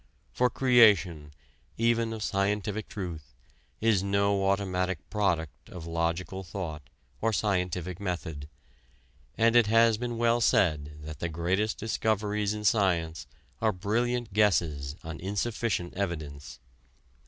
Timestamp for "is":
3.79-4.01